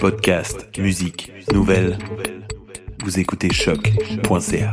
[0.00, 1.98] Podcast, musique, nouvelles.
[3.02, 4.72] Vous écoutez choc.ca.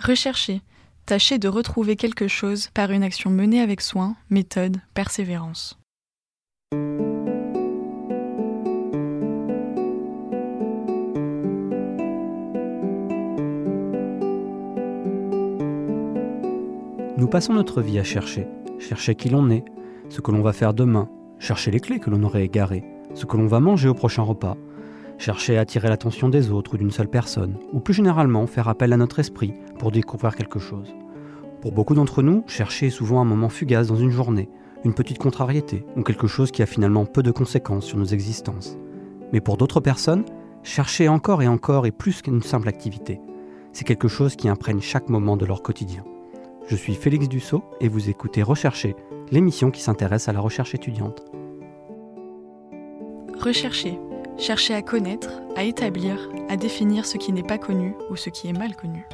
[0.00, 0.60] Rechercher.
[1.06, 5.78] Tâchez de retrouver quelque chose par une action menée avec soin, méthode, persévérance.
[17.16, 18.46] Nous passons notre vie à chercher,
[18.78, 19.64] chercher qui l'on est,
[20.08, 21.08] ce que l'on va faire demain,
[21.38, 22.84] chercher les clés que l'on aurait égarées,
[23.14, 24.56] ce que l'on va manger au prochain repas,
[25.18, 28.92] chercher à attirer l'attention des autres ou d'une seule personne, ou plus généralement faire appel
[28.92, 30.94] à notre esprit pour découvrir quelque chose.
[31.60, 34.48] Pour beaucoup d'entre nous, chercher est souvent un moment fugace dans une journée,
[34.84, 38.76] une petite contrariété ou quelque chose qui a finalement peu de conséquences sur nos existences.
[39.32, 40.24] Mais pour d'autres personnes,
[40.62, 43.20] chercher encore et encore est plus qu'une simple activité.
[43.72, 46.04] C'est quelque chose qui imprègne chaque moment de leur quotidien.
[46.66, 48.96] Je suis Félix Dussault et vous écoutez Rechercher,
[49.30, 51.22] l'émission qui s'intéresse à la recherche étudiante.
[53.38, 54.00] Rechercher.
[54.36, 58.48] Chercher à connaître, à établir, à définir ce qui n'est pas connu ou ce qui
[58.48, 59.06] est mal connu.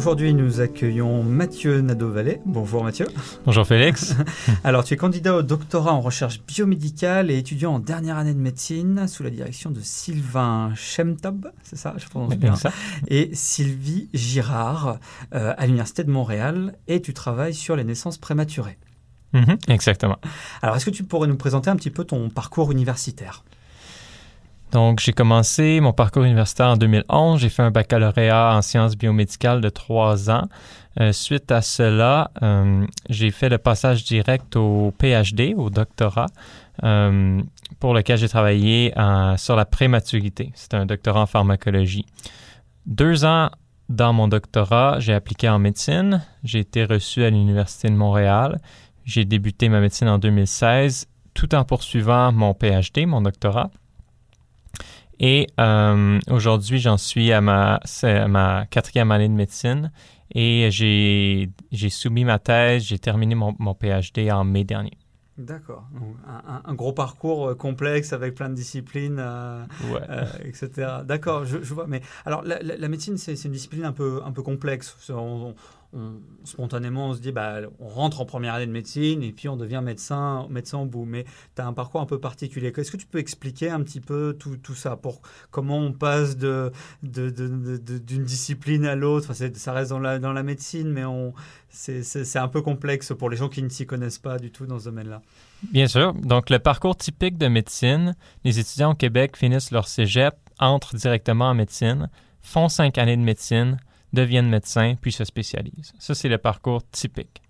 [0.00, 2.40] Aujourd'hui, nous accueillons Mathieu Nadeau-Vallée.
[2.46, 3.06] Bonjour Mathieu.
[3.44, 4.16] Bonjour Félix.
[4.64, 8.38] Alors, tu es candidat au doctorat en recherche biomédicale et étudiant en dernière année de
[8.38, 12.56] médecine sous la direction de Sylvain Chemtob, c'est ça Je prononce bien.
[12.56, 12.72] ça.
[13.08, 14.98] Et Sylvie Girard
[15.34, 16.76] euh, à l'Université de Montréal.
[16.88, 18.78] Et tu travailles sur les naissances prématurées.
[19.34, 20.16] Mhm, exactement.
[20.62, 23.44] Alors, est-ce que tu pourrais nous présenter un petit peu ton parcours universitaire?
[24.72, 27.40] Donc, j'ai commencé mon parcours universitaire en 2011.
[27.40, 30.48] J'ai fait un baccalauréat en sciences biomédicales de trois ans.
[31.00, 36.26] Euh, suite à cela, euh, j'ai fait le passage direct au PhD, au doctorat,
[36.84, 37.40] euh,
[37.78, 38.92] pour lequel j'ai travaillé
[39.36, 40.52] sur la prématurité.
[40.54, 42.06] C'est un doctorat en pharmacologie.
[42.86, 43.50] Deux ans
[43.88, 46.22] dans mon doctorat, j'ai appliqué en médecine.
[46.44, 48.60] J'ai été reçu à l'Université de Montréal.
[49.04, 53.70] J'ai débuté ma médecine en 2016, tout en poursuivant mon PhD, mon doctorat.
[55.20, 59.92] Et euh, aujourd'hui, j'en suis à ma, à ma quatrième année de médecine
[60.34, 64.96] et j'ai soumis ma thèse, j'ai terminé mon, mon PhD en mai dernier.
[65.36, 65.84] D'accord.
[66.26, 69.16] Un, un- gros parcours euh, complexe avec plein de disciplines.
[69.18, 70.00] euh, Ouais.
[70.10, 70.68] euh, etc.
[71.06, 71.86] D'accord, je, je vois.
[71.86, 74.94] Mais alors, la, la- médecine, c'est c'est une discipline un peu, un peu complexe.
[75.10, 75.54] On-
[75.92, 79.32] on- on- spontanément, on se dit, bah, on rentre en première année de médecine et
[79.32, 81.04] puis on devient médecin, médecin au bout.
[81.04, 81.24] Mais
[81.56, 82.72] tu as un parcours un peu particulier.
[82.76, 85.20] Est-ce que tu peux expliquer un petit peu tout, tout ça pour
[85.50, 89.28] comment on passe de, d'une discipline à l'autre?
[89.30, 91.02] Enfin, Ça reste dans la, dans la médecine, mais
[91.68, 94.50] c'est, c'est- c'est un peu complexe pour les gens qui ne s'y connaissent pas du
[94.50, 95.22] tout dans ce domaine-là.
[95.72, 96.14] Bien sûr.
[96.14, 98.14] Donc, le parcours typique de médecine,
[98.44, 102.08] les étudiants au Québec finissent leur cégep, entrent directement en médecine,
[102.42, 103.76] font cinq années de médecine,
[104.12, 105.92] deviennent médecins, puis se spécialisent.
[105.98, 107.42] Ça, c'est le parcours typique.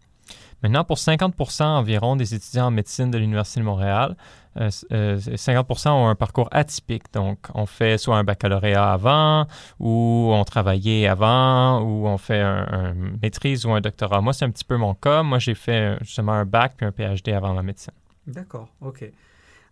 [0.63, 4.17] Maintenant, pour 50% environ des étudiants en médecine de l'Université de Montréal,
[4.59, 7.05] euh, euh, 50% ont un parcours atypique.
[7.15, 9.47] Donc, on fait soit un baccalauréat avant,
[9.79, 14.21] ou on travaillait avant, ou on fait un, maîtrise ou un doctorat.
[14.21, 15.23] Moi, c'est un petit peu mon cas.
[15.23, 17.95] Moi, j'ai fait justement un bac puis un PhD avant ma médecine.
[18.27, 19.11] D'accord, ok.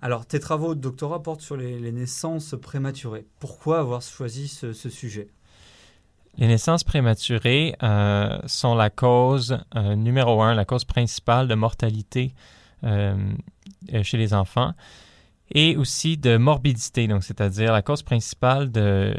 [0.00, 3.26] Alors, tes travaux de doctorat portent sur les, naissances prématurées.
[3.40, 5.28] Pourquoi avoir choisi ce sujet?
[6.38, 12.32] Les naissances prématurées euh, sont la cause euh, numéro un, la cause principale de mortalité
[12.84, 13.34] euh,
[14.02, 14.72] chez les enfants
[15.50, 19.16] et aussi de morbidité, donc c'est-à-dire la cause principale de,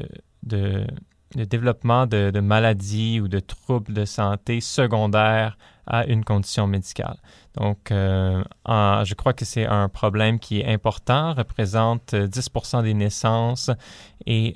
[1.36, 5.58] développement de, maladies ou de troubles de santé secondaires
[5.88, 7.18] à une condition médicale.
[7.56, 13.72] Donc, je crois que c'est un problème qui est important, représente euh, 10% des naissances
[14.28, 14.54] et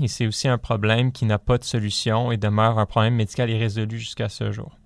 [0.00, 3.50] et c'est aussi un problème qui n'a pas de solution et demeure un problème médical
[3.50, 4.78] irrésolu jusqu'à ce jour.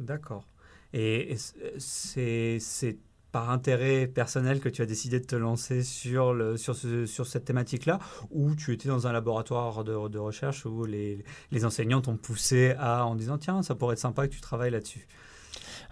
[0.00, 0.44] D'accord.
[0.92, 1.36] Et, et
[1.78, 2.98] c'est
[3.30, 7.46] par intérêt personnel que tu as décidé de te lancer sur, sur, ce- sur cette
[7.46, 7.98] thématique-là,
[8.30, 12.74] ou tu étais dans un laboratoire de, de recherche où les, les enseignants t'ont poussé
[12.78, 15.06] à, en disant, tiens, ça pourrait être sympa que tu travailles là-dessus.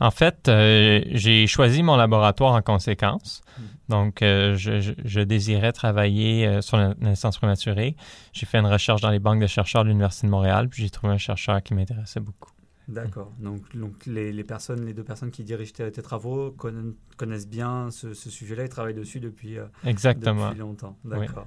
[0.00, 3.43] En fait, euh, j'ai choisi mon laboratoire en conséquence.
[3.88, 7.97] Donc, euh, je, désirais travailler euh, sur la naissance prématurée.
[8.32, 10.91] J'ai fait une recherche dans les banques de chercheurs de l'Université de Montréal, puis j'ai
[10.91, 12.50] trouvé un chercheur qui m'intéressait beaucoup.
[12.88, 13.31] D'accord.
[13.38, 17.49] Donc, donc les, les personnes, les deux personnes qui dirigent tes, tes travaux conna- connaissent
[17.49, 20.47] bien ce, ce sujet-là et travaillent dessus depuis, Exactement.
[20.49, 20.97] depuis longtemps.
[21.05, 21.47] D'accord.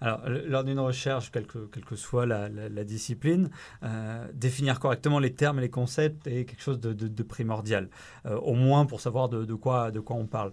[0.00, 3.50] Alors, lors d'une recherche, quelle que, soit la, discipline,
[4.32, 7.90] définir correctement les termes et les concepts est quelque chose de, primordial,
[8.24, 10.52] au moins pour savoir de, quoi, on parle.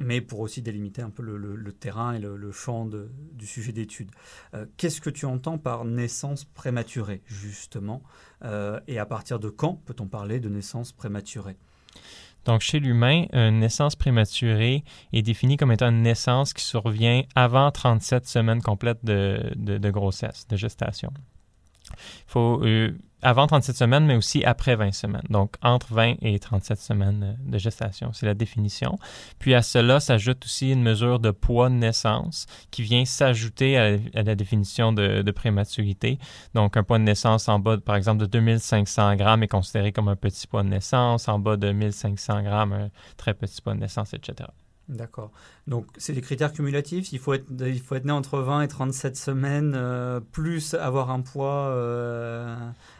[0.00, 4.10] Mais pour aussi délimiter un peu le, terrain et le, champ du sujet d'étude.
[4.54, 8.02] Euh, qu'est-ce que tu entends par naissance prématurée, justement?
[8.44, 11.56] Euh, Et à partir de quand peut-on parler de naissance prématurée?
[12.44, 14.82] Donc, chez l'humain, une naissance prématurée
[15.12, 20.56] est définie comme étant une naissance qui survient avant 37 semaines complètes de, grossesse, de
[20.56, 21.10] gestation.
[21.90, 21.94] Il
[22.26, 25.22] faut euh, avant 37 semaines, mais aussi après 20 semaines.
[25.30, 28.98] Donc, entre 20 et 37 semaines euh, de gestation, c'est la définition.
[29.38, 33.96] Puis à cela s'ajoute aussi une mesure de poids de naissance qui vient s'ajouter à,
[34.14, 36.18] la définition de, de, prématurité.
[36.54, 40.08] Donc, un poids de naissance en bas, par exemple, de 2500 grammes est considéré comme
[40.08, 43.80] un petit poids de naissance, en bas de 1500 grammes, un très petit poids de
[43.80, 44.48] naissance, etc.
[44.88, 45.30] D'accord.
[45.66, 47.12] Donc, c'est des critères cumulatifs.
[47.12, 51.10] Il faut être, il faut être né entre 20 et 37 semaines, euh, plus avoir
[51.10, 51.68] un poids.
[51.68, 52.56] Euh,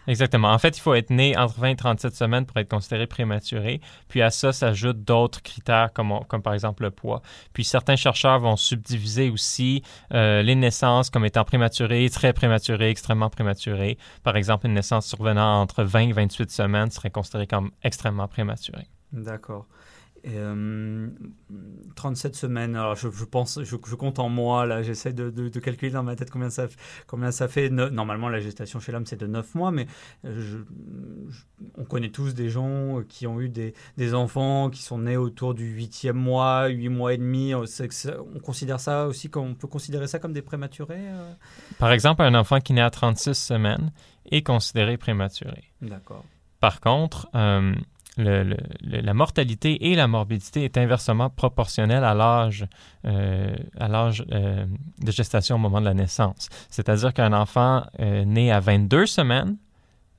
[0.06, 0.52] Exactement.
[0.52, 3.80] En fait, il faut être né entre 20 et 37 semaines pour être considéré prématuré.
[4.08, 7.22] Puis à ça s'ajoutent d'autres critères, comme, comme par exemple le poids.
[7.54, 9.82] Puis certains chercheurs vont subdiviser aussi
[10.12, 13.96] euh, les naissances comme étant prématurées, très prématurées, extrêmement prématurées.
[14.24, 18.88] Par exemple, une naissance survenant entre 20 et 28 semaines serait considérée comme extrêmement prématurée.
[19.12, 19.66] D'accord.
[21.96, 26.02] 37 euh, semaines, alors je, pense, je, compte en mois, là, j'essaie de, calculer dans
[26.02, 26.66] ma tête combien ça,
[27.06, 27.70] combien ça fait.
[27.70, 29.86] normalement, la gestation chez l'homme, c'est de 9 mois, mais
[31.76, 33.74] on connaît tous des gens qui ont eu des,
[34.14, 37.54] enfants qui sont nés autour du 8e mois, 8 mois et demi.
[37.54, 37.64] On,
[38.40, 41.32] considère ça aussi, on peut considérer ça comme des prématurés euh?
[41.78, 43.92] Par exemple, un enfant qui naît à 36 semaines
[44.30, 45.64] est considéré prématuré.
[45.80, 46.24] D'accord.
[46.60, 47.74] Par contre, euh,
[48.18, 52.66] la mortalité et la morbidité est inversement proportionnelle à l'âge
[53.04, 54.66] euh, euh,
[54.98, 56.48] de gestation au moment de la naissance.
[56.68, 59.56] C'est-à-dire qu'un enfant euh, né à 22 semaines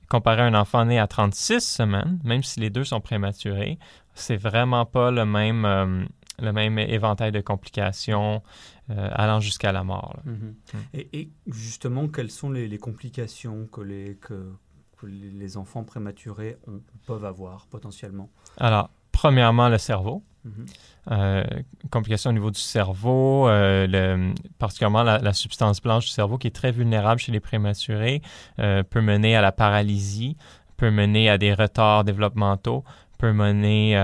[0.07, 3.77] comparé à un enfant né à 36 semaines, même si les deux sont prématurés,
[4.15, 6.07] c'est vraiment pas le même
[6.41, 8.41] le même éventail de complications
[8.87, 10.15] allant jusqu'à la mort.
[10.25, 11.07] Mm-hmm.
[11.13, 14.51] Et, justement, quelles sont les, complications que les, que,
[14.99, 16.57] que les enfants prématurés
[17.05, 20.23] peuvent avoir potentiellement Alors, premièrement, le cerveau.
[20.45, 20.65] Mhm.
[21.11, 21.43] Euh,
[21.89, 26.55] complications au niveau du cerveau, euh, le, particulièrement la, substance blanche du cerveau qui est
[26.55, 28.21] très vulnérable chez les prématurés,
[28.59, 30.37] euh, peut mener à la paralysie,
[30.77, 32.83] peut mener à des retards développementaux,
[33.17, 33.97] peut mener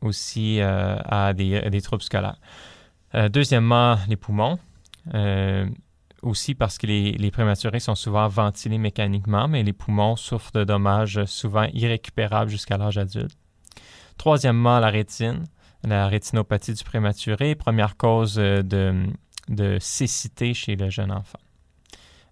[0.00, 2.40] aussi à des, à, des, troubles scolaires.
[3.30, 4.58] deuxièmement, les poumons
[6.24, 11.24] aussi parce que les, prématurés sont souvent ventilés mécaniquement, mais les poumons souffrent de dommages
[11.26, 13.36] souvent irrécupérables jusqu'à l'âge adulte.
[14.18, 15.44] Troisièmement, la rétine,
[15.82, 19.06] la rétinopathie du prématuré, première cause de,
[19.48, 21.38] de cécité chez le jeune enfant.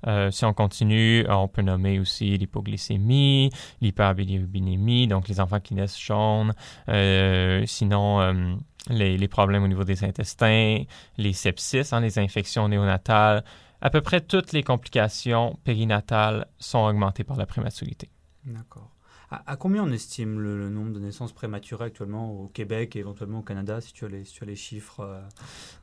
[0.07, 3.51] Euh, si on continue, on peut nommer aussi l'hypoglycémie,
[3.81, 6.53] l'hyperbilirubinémie, donc les enfants qui naissent jaunes.
[6.89, 8.55] Euh, sinon, euh,
[8.91, 10.83] les, problèmes au niveau des intestins,
[11.19, 13.45] les sepsis, hein, les infections néonatales,
[13.83, 18.09] à peu près toutes les complications périnatales sont augmentées par la prématurité.
[18.45, 18.91] D'accord.
[19.31, 23.43] À, combien on estime le, nombre de naissances prématurées actuellement au Québec et éventuellement au
[23.43, 25.21] Canada, si tu as les, les chiffres euh?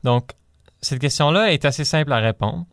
[0.04, 0.32] Donc,
[0.80, 2.64] cette question-là est assez simple à répondre.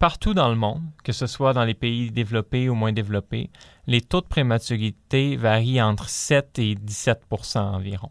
[0.00, 3.48] Partout dans le monde, que ce soit dans les pays développés ou moins développés,
[3.86, 8.10] les taux de prématurité varient entre 7 et 17% environ.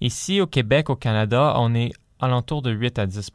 [0.00, 3.30] Ici, au Québec, au Canada, on est alentour de 8 à 10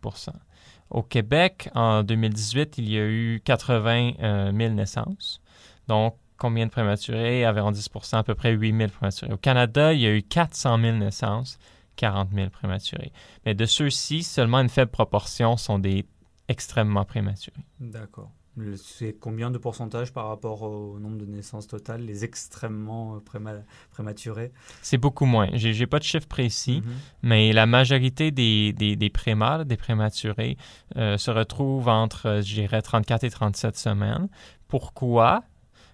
[0.89, 5.41] au Québec, en 2018, il y a eu 80 000 euh, naissances.
[5.87, 7.47] Donc, combien de prématurés?
[7.47, 9.33] Environ 10 à peu près 8 000 prématurés.
[9.33, 11.57] Au Canada, il y a eu 400 000 naissances,
[11.95, 13.11] 40 000 prématurés.
[13.45, 16.05] Mais de ceux-ci, seulement une faible proportion sont des
[16.47, 17.65] extrêmement prématurés.
[17.79, 18.31] D'accord.
[18.77, 23.49] C'est combien de pourcentage par rapport au nombre de naissances totales, les extrêmement euh,
[23.91, 24.51] prématurés
[24.83, 25.49] C'est beaucoup moins.
[25.53, 26.93] Je n'ai pas de chiffre précis, mhm.
[27.23, 30.57] mais la majorité des, des, des prémats, des prématurés,
[30.97, 34.27] euh, se retrouvent entre, euh, je dirais, 34 et 37 semaines.
[34.67, 35.43] Pourquoi?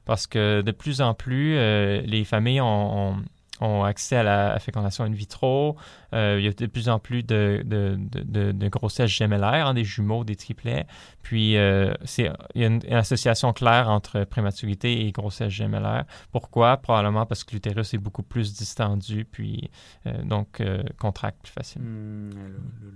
[0.03, 3.17] Parce que de plus en plus, les familles ont ont
[3.61, 5.75] accès à la fécondation in vitro.
[6.13, 9.73] Euh, il y a de plus en plus de, de, de, de grossesses gémellaires, hein,
[9.73, 10.87] des jumeaux, des triplets.
[11.21, 16.05] Puis, euh, c'est, il y a une, association claire entre prématurité et grossesse gémellaire.
[16.31, 16.77] Pourquoi?
[16.77, 19.69] Probablement parce que l'utérus est beaucoup plus distendu, puis
[20.07, 20.63] euh, donc
[20.97, 21.87] contracte plus facilement.
[21.87, 22.29] Hmm,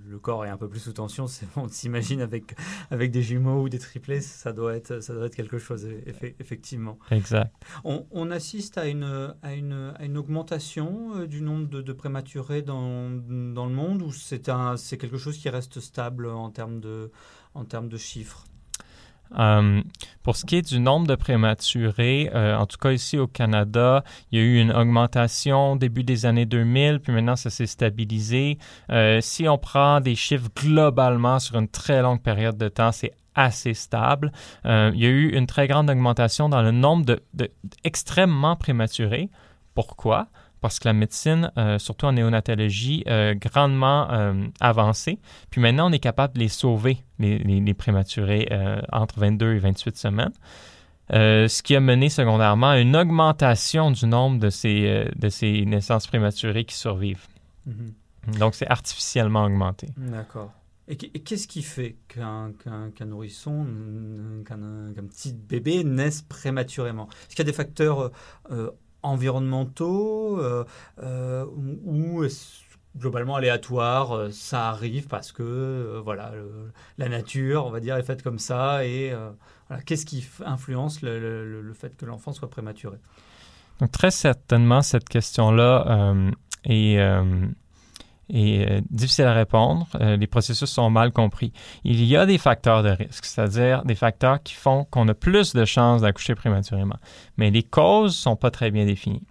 [0.08, 1.28] le, corps est un peu plus sous tension.
[1.28, 2.56] C'est, on s'imagine avec,
[2.90, 5.88] avec des jumeaux ou des triplets, ça doit être, ça doit être quelque chose,
[6.40, 6.98] effectivement.
[7.12, 7.54] Exact.
[7.84, 12.62] On, on assiste à une, à une, à une augmentation euh, du nombre de, prématurés
[12.62, 17.12] dans, dans, le monde ou c'est quelque chose qui reste stable en termes de,
[17.54, 18.46] en termes de chiffres?
[19.40, 19.82] Euh,
[20.22, 24.04] pour ce qui est du nombre de prématurés, euh, en tout cas ici au Canada,
[24.32, 28.60] il y a eu une augmentation début des années 2000, puis maintenant ça s'est stabilisé.
[29.22, 33.74] Si on prend des chiffres globalement sur une très longue période de temps, c'est assez
[33.74, 34.32] stable.
[34.66, 37.50] il y a eu une très grande augmentation dans le nombre de, de
[38.56, 39.30] prématurés.
[39.74, 40.28] Pourquoi?
[40.64, 45.20] Parce que la médecine, euh, surtout en néonatologie, euh, grandement euh, avancée.
[45.50, 48.50] Puis maintenant, on est capable de les sauver, les, prématurés,
[48.92, 50.32] entre 22 et 28 semaines.
[51.10, 56.08] ce qui a mené secondairement à une augmentation du nombre de ces, de ces naissances
[56.08, 57.28] prématurées qui survivent.
[57.68, 58.40] Mm-hmm.
[58.40, 59.90] Donc, c'est artificiellement augmenté.
[59.98, 60.52] D'accord.
[60.90, 62.52] Et qu'est-ce qui fait qu'un
[63.06, 63.66] nourrisson,
[64.46, 64.58] qu'un
[65.08, 67.08] petit bébé naisse prématurément?
[67.08, 68.12] Est-ce qu'il y a des facteurs
[68.52, 68.70] euh,
[70.40, 71.46] euh,
[71.86, 72.26] ou
[72.98, 76.32] globalement aléatoires euh, Ça arrive parce que voilà,
[76.98, 78.86] la nature, on va dire, est faite comme ça.
[78.86, 79.14] Et
[79.86, 82.98] qu'est-ce qui influence le, fait que l'enfant soit prématuré?
[83.92, 86.16] Très certainement, cette question-là
[86.64, 87.00] est
[88.34, 89.88] euh, difficile à répondre.
[90.02, 91.54] Euh, les processus sont mal compris.
[91.84, 95.54] Il y a des facteurs de risque, c'est-à-dire des facteurs qui font qu'on a plus
[95.54, 96.98] de chances d'accoucher prématurément.
[97.38, 99.24] Mais les causes sont pas très bien définies.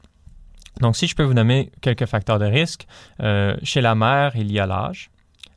[0.80, 2.87] Donc, si je peux vous nommer quelques facteurs de risque,
[3.23, 5.11] euh, chez la mère, il y a l'âge.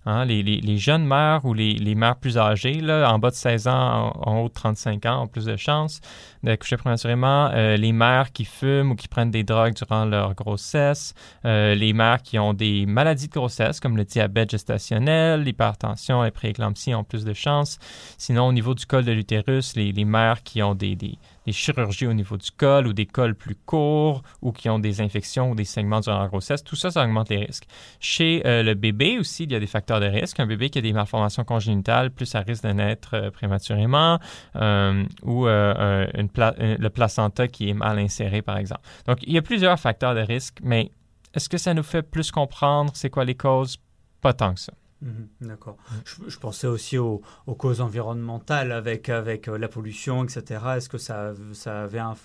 [0.07, 4.11] Hein, les, jeunes mères ou les, mères plus âgées, là, en bas de 16 ans,
[4.15, 5.99] en, haut de 35 ans, ont plus de chances
[6.43, 7.49] d'accoucher prématurément.
[7.53, 11.15] Euh, les mères qui fument ou qui prennent des drogues durant leur grossesse.
[11.45, 16.31] Euh, les mères qui ont des maladies de grossesse, comme le diabète gestationnel, l'hypertension, les
[16.31, 17.79] prééclampsies ont plus de chances.
[18.17, 20.95] Sinon, au niveau du col de l'utérus, les, mères qui ont des
[21.51, 25.51] chirurgies au niveau du col ou des cols plus courts ou qui ont des infections
[25.51, 27.67] ou des saignements durant la grossesse, tout ça, ça augmente les risques.
[27.99, 30.39] Chez euh, le bébé aussi, il y a des facteurs de risque.
[30.39, 34.19] Un bébé qui a des malformations congénitales, plus à risque de naître euh, prématurément
[34.55, 38.81] euh, ou le placenta qui est mal inséré, par exemple.
[39.07, 40.91] Donc, il y a plusieurs facteurs de risque, mais
[41.33, 43.77] est-ce que ça nous fait plus comprendre c'est quoi les causes?
[44.21, 44.73] Pas tant que ça.
[45.05, 45.77] Mhm, d'accord.
[46.03, 47.21] Je, pensais aussi aux,
[47.59, 50.77] causes environnementales avec, avec euh, la pollution, etc.
[50.77, 52.15] Est-ce que ça, ça avait un,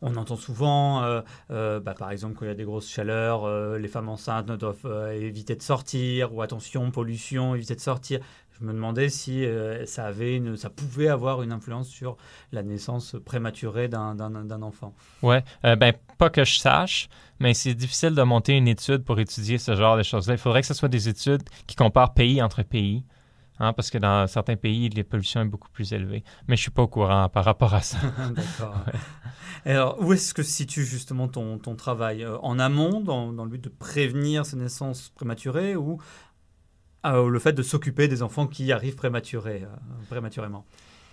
[0.00, 3.48] On entend souvent, euh, euh, bah, par exemple, quand il y a des grosses chaleurs,
[3.78, 8.20] les femmes enceintes ne doivent éviter de sortir, ou attention, pollution, éviter de sortir.
[8.62, 9.44] Je me demandais si
[9.86, 12.16] ça, avait une, ça pouvait avoir une influence sur
[12.52, 14.94] la naissance prématurée d'un enfant.
[15.22, 17.08] Ouais, ben, pas que je sache
[17.42, 20.34] mais c'est difficile de monter une étude pour étudier ce genre de choses-là.
[20.34, 23.04] Il faudrait que ce soit des études qui comparent pays entre pays.
[23.58, 26.24] Hein, parce que dans certains pays, la pollution est beaucoup plus élevée.
[26.48, 27.98] Mais je ne suis pas au courant par rapport à ça.
[28.34, 28.76] D'accord.
[29.64, 32.24] Alors, où est-ce que se situe justement ton, ton travail?
[32.24, 35.98] Euh, En amont, dans, dans, le but de prévenir ces naissances prématurées ou
[37.04, 40.64] euh, le fait de s'occuper des enfants qui arrivent prématurés, euh, prématurément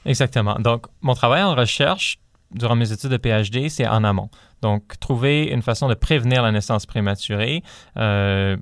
[0.05, 0.55] Exactement.
[0.55, 2.19] Donc, mon travail en recherche
[2.51, 4.29] durant mes études de PhD, c'est en amont.
[4.62, 7.63] Donc, trouver une façon de prévenir la naissance prématurée,
[7.98, 8.58] euh,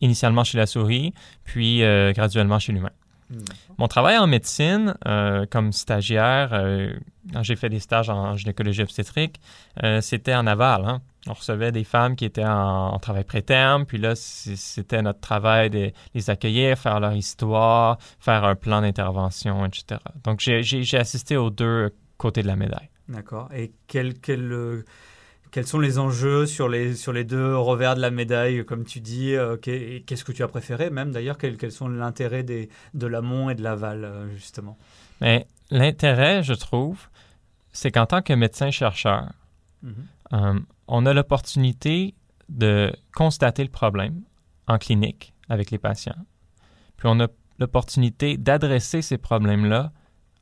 [0.00, 2.90] initialement chez la souris, puis euh, graduellement chez l'humain.
[3.30, 3.38] Hmm.
[3.76, 6.50] Mon travail en médecine, euh, comme stagiaire,
[7.32, 9.40] quand j'ai fait des stages en gynécologie obstétrique,
[10.00, 10.84] c'était en aval.
[10.84, 11.02] Hein.
[11.28, 15.92] On recevait des femmes qui étaient en, travail préterme, puis là, c'était notre travail de
[16.14, 20.00] les accueillir, faire leur histoire, faire un plan d'intervention, etc.
[20.24, 22.88] Donc, j'ai assisté aux deux côtés de la médaille.
[23.08, 23.48] D'accord.
[23.54, 24.84] Et quel, quel,
[25.50, 29.00] quels sont les enjeux sur les, sur les deux revers de la médaille, comme tu
[29.00, 33.50] dis euh, Qu'est-ce que tu as préféré même d'ailleurs quels, quels, sont l'intérêt de l'amont
[33.50, 34.76] et de l'aval, euh, justement?
[35.20, 37.08] Mais l'intérêt, je trouve,
[37.72, 39.32] c'est qu'en tant que médecin-chercheur,
[39.82, 39.94] mhm.
[40.32, 42.14] Euh, on a l'opportunité
[42.48, 44.22] de constater le problème
[44.66, 46.26] en clinique avec les patients.
[46.96, 49.92] Puis on a l'opportunité d'adresser ces problèmes-là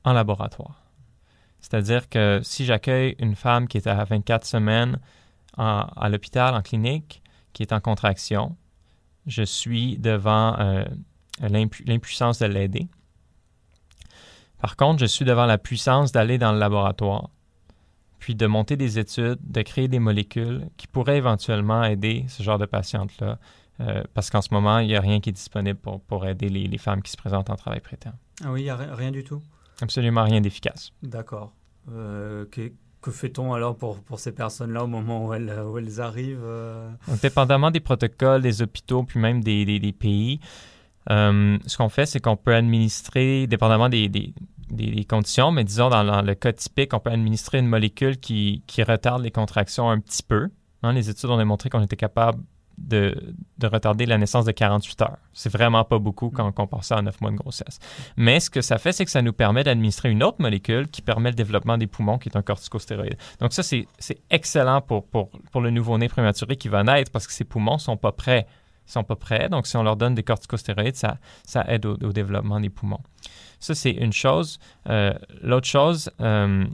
[0.05, 0.83] en laboratoire.
[1.61, 5.01] C'est-à-dire que si j'accueille une femme qui est à 24 semaines
[5.57, 8.57] à l'hôpital, en clinique, qui est en contraction,
[9.27, 10.85] je suis devant euh,
[11.41, 12.89] l'impuissance de l'aider.
[14.59, 17.31] Par contre, je suis devant la puissance d'aller dans le laboratoire,
[18.27, 22.59] puis de monter des études, de créer des molécules qui pourraient éventuellement aider ce genre
[22.59, 23.39] de patiente-là,
[23.79, 26.79] euh, parce qu'en ce moment, il n'y a rien qui est disponible pour, aider les,
[26.79, 28.17] femmes qui se présentent en travail préterme.
[28.45, 29.41] Ah oui, il n'y a rien du tout?
[29.81, 30.91] Absolument rien d'efficace.
[31.05, 31.53] D'accord.
[31.93, 32.73] Euh, que,
[33.13, 36.91] fait-on alors pour, pour ces personnes-là au moment où elles, où elles arrivent euh?
[37.23, 40.41] Dépendamment des protocoles, des hôpitaux, puis même des, des, pays,
[41.09, 44.35] ce qu'on fait, c'est qu'on peut administrer, dépendamment des, des,
[44.71, 49.23] des, conditions, mais disons dans, le cas typique, on peut administrer une molécule qui, retarde
[49.23, 50.49] les contractions un petit peu.
[50.83, 52.43] Hein, les études ont démontré qu'on était capable
[52.79, 55.17] de, de, retarder la naissance de 48 heures.
[55.33, 57.79] C'est vraiment pas beaucoup quand on compare ça à 9 mois de grossesse.
[58.17, 61.01] Mais ce que ça fait, c'est que ça nous permet d'administrer une autre molécule qui
[61.01, 63.17] permet le développement des poumons, qui est un corticostéroïde.
[63.41, 63.87] Donc ça, c'est
[64.31, 67.97] excellent pour, pour, pour le nouveau-né prématuré qui va naître parce que ses poumons sont
[67.97, 68.47] pas prêts.
[68.87, 69.49] Sont pas prêts.
[69.49, 73.01] Donc si on leur donne des corticostéroïdes, ça, ça aide au, au développement des poumons.
[73.59, 74.59] Ça, c'est une chose.
[74.89, 75.13] Euh,
[75.43, 76.65] L'autre chose, euh,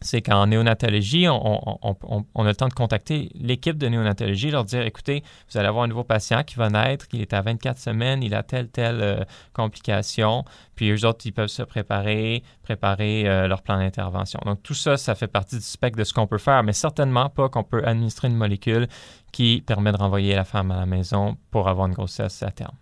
[0.00, 1.94] c'est qu'en néonatologie, on,
[2.34, 5.88] a le temps de contacter l'équipe de néonatologie, leur dire, écoutez, vous allez avoir un
[5.88, 9.24] nouveau patient qui va naître, il est à 24 semaines, il a telle, telle euh,
[9.52, 14.40] complication, puis eux autres, ils peuvent se préparer, préparer euh, leur plan d'intervention.
[14.44, 17.28] Donc tout ça, ça fait partie du spectre de ce qu'on peut faire, mais certainement
[17.28, 18.88] pas qu'on peut administrer une molécule
[19.32, 22.76] qui permet de renvoyer la femme à la maison pour avoir une grossesse à terme.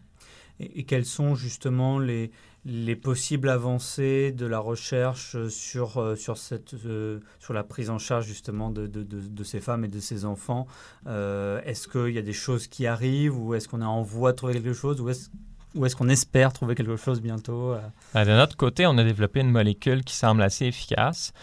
[0.60, 2.30] et quels sont justement les,
[2.66, 7.98] les possibles avancées de la recherche sur, euh, sur, cette, euh, sur la prise en
[7.98, 10.66] charge justement de, de, de, ces femmes et de ces enfants.
[11.06, 14.32] Euh, est-ce qu'il y a des choses qui arrivent ou est-ce qu'on est en voie
[14.32, 15.28] de trouver quelque chose ou est-ce
[15.74, 17.74] ou est-ce qu'on espère trouver quelque chose bientôt?
[18.14, 21.34] Ben, de notre côté, on a développé une molécule qui semble assez efficace.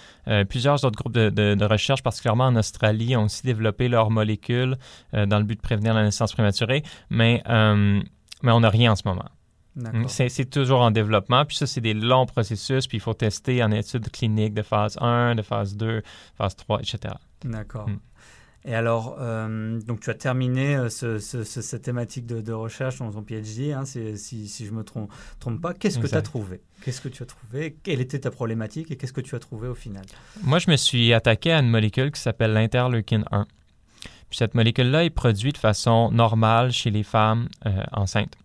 [0.50, 4.78] plusieurs autres groupes de, de, recherche, particulièrement en Australie, ont aussi développé leur molécule
[5.12, 9.08] dans le but de prévenir la naissance prématurée, mais, mais on n'a rien en ce
[9.08, 9.30] moment.
[9.76, 11.46] Mm, c'est toujours en développement.
[11.46, 12.88] Puis ça, c'est des longs processus.
[12.88, 16.02] Puis il faut tester en études cliniques de phase 1, de phase 2,
[16.38, 17.16] phase 3, etc.
[17.44, 17.90] D'accord.
[17.90, 18.00] Mm.
[18.66, 23.74] Et alors, euh, donc tu as terminé euh, cette thématique de, recherche dans ton PhD,
[23.74, 25.74] hein, si, si, je ne me trompe, trompe pas.
[25.74, 26.62] Qu'est-ce que tu as trouvé?
[26.82, 27.76] Qu'est-ce que tu as trouvé?
[27.84, 30.06] Quelle était ta problématique et qu'est-ce que tu as trouvé au final?
[30.44, 33.48] Moi, je me suis attaqué à une molécule qui s'appelle l'interleukine 1.
[34.30, 38.38] Puis cette molécule-là est produite de façon normale chez les femmes euh, enceintes.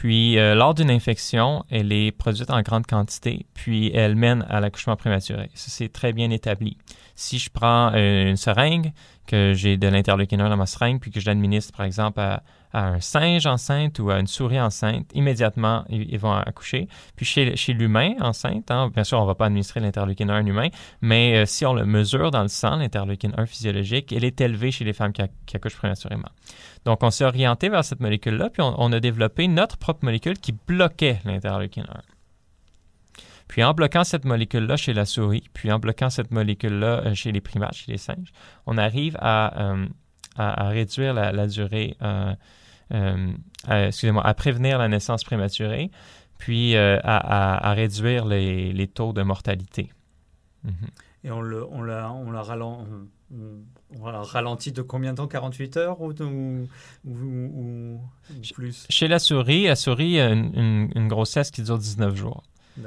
[0.00, 4.58] Puis, euh, lors d'une infection, elle est produite en grande quantité, puis elle mène à
[4.58, 5.50] l'accouchement prématuré.
[5.52, 6.78] Ça, c'est très bien établi.
[7.16, 8.92] Si je prends euh, une seringue,
[9.26, 13.00] que j'ai de l'interleukine dans ma seringue, puis que je l'administre, par exemple, à, un
[13.00, 16.88] singe enceinte ou à une souris enceinte, immédiatement, ils, vont accoucher.
[17.16, 20.46] Puis chez, chez l'humain enceinte, hein, bien sûr, on ne va pas administrer l'interleukine 1
[20.46, 20.68] humain,
[21.00, 24.70] mais euh, si on le mesure dans le sang, l'interleukine 1 physiologique, elle est élevée
[24.70, 25.22] chez les femmes qui,
[25.56, 26.28] accouchent prématurément.
[26.84, 30.52] Donc, on s'est orienté vers cette molécule-là, puis on, a développé notre propre molécule qui
[30.52, 32.00] bloquait l'interleukine 1.
[33.48, 37.32] Puis en bloquant cette molécule-là chez la souris, puis en bloquant cette molécule-là euh, chez
[37.32, 38.32] les primates, chez les singes,
[38.64, 39.86] on arrive à, euh,
[40.38, 41.96] réduire la, durée,
[42.90, 45.90] excusez-moi, à prévenir la naissance prématurée,
[46.38, 49.92] puis à, réduire les, taux de mortalité.
[50.64, 50.72] Mhm.
[51.24, 52.42] Et on, le, on, la, on, la
[53.30, 55.28] on, ralentit de combien de temps?
[55.28, 56.12] 48 heures ou,
[57.06, 58.00] ou,
[58.54, 58.86] plus?
[58.88, 62.42] Chez la souris, la souris a une, grossesse qui dure 19 jours.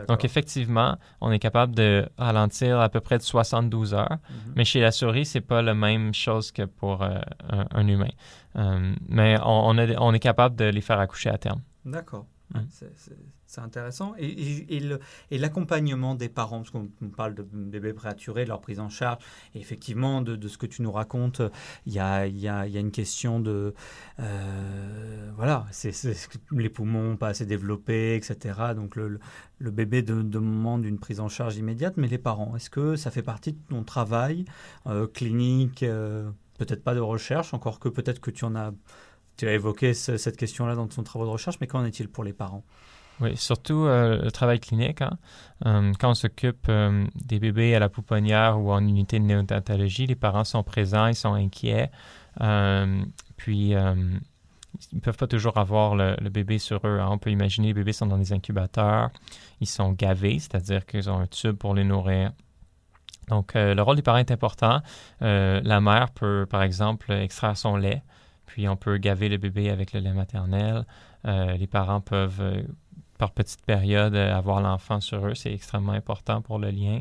[0.07, 4.09] Donc, effectivement, on est capable de ralentir à peu près de 72 heures.
[4.09, 4.53] Mhm.
[4.55, 7.19] Mais chez la souris, c'est pas la même chose que pour euh,
[7.49, 8.09] un, humain.
[8.55, 11.61] Euh, mais on, on, est capable de les faire accoucher à terme.
[11.85, 12.25] D'accord.
[13.53, 14.15] C'est intéressant.
[14.17, 14.79] Et,
[15.29, 19.19] l'accompagnement des parents, parce qu'on parle de bébés prématurés, leur prise en charge,
[19.53, 21.43] et effectivement, de, ce que tu nous racontes,
[21.85, 23.75] il y a, une question de...
[24.19, 25.91] Euh, voilà, c'est
[26.51, 28.73] les poumons pas assez développés, etc.
[28.75, 29.19] Donc le,
[29.59, 33.21] le bébé demande une prise en charge immédiate, mais les parents, est-ce que ça fait
[33.21, 34.45] partie de ton travail
[34.87, 38.71] euh, clinique euh, Peut-être pas de recherche, encore que peut-être que tu en as
[39.37, 42.33] tu as évoqué cette question-là dans ton travail de recherche, mais qu'en est-il pour les
[42.33, 42.63] parents?
[43.19, 45.01] Oui, surtout euh, le travail clinique.
[45.01, 45.17] Hein.
[45.65, 50.07] Euh, quand on s'occupe euh, des bébés à la pouponnière ou en unité de néonatologie,
[50.07, 51.91] les parents sont présents, ils sont inquiets.
[53.37, 53.69] puis,
[54.91, 56.99] ils ne peuvent pas toujours avoir le, bébé sur eux.
[56.99, 57.07] Hein.
[57.11, 59.11] On peut imaginer les bébés sont dans des incubateurs,
[59.61, 62.31] ils sont gavés, c'est-à-dire qu'ils ont un tube pour les nourrir.
[63.29, 64.81] Donc, le rôle des parents est important.
[65.21, 68.01] la mère peut, par exemple, extraire son lait
[68.45, 70.85] puis on peut gaver le bébé avec le lait maternel.
[71.23, 72.65] Les parents peuvent,
[73.23, 75.33] par petite période, euh, avoir l'enfant sur eux.
[75.33, 76.99] C'est extrêmement important pour le lien.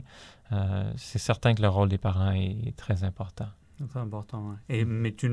[0.96, 3.48] c'est certain que le rôle des parents est, très important.
[3.92, 4.54] C'est important.
[4.68, 5.28] Et, mais tu,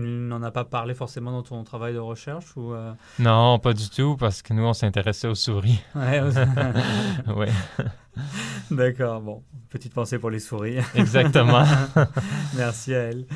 [0.00, 2.74] n'en as pas parlé forcément dans ton travail de recherche ou
[3.18, 5.80] Non, pas du tout, parce que nous, on s'intéressait aux souris.
[5.94, 7.46] oui.
[8.70, 9.42] D'accord, bon.
[9.70, 10.78] Petite pensée pour les souris.
[10.94, 11.64] Exactement.
[12.56, 13.26] Merci à elle.